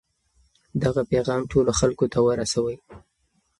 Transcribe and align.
دغه 0.83 1.01
پیغام 1.11 1.41
ټولو 1.51 1.71
خلکو 1.79 2.05
ته 2.13 2.19
ورسوئ. 2.23 2.77